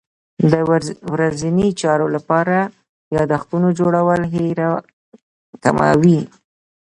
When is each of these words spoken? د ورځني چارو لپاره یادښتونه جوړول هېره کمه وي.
د 0.51 0.53
ورځني 1.13 1.69
چارو 1.81 2.07
لپاره 2.15 2.57
یادښتونه 3.15 3.67
جوړول 3.79 4.21
هېره 4.33 4.69
کمه 5.63 5.87
وي. 6.01 6.19